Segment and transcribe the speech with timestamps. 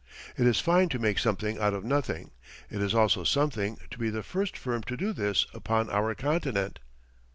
[0.35, 2.31] It is fine to make something out of nothing;
[2.71, 6.79] it is also something to be the first firm to do this upon our continent.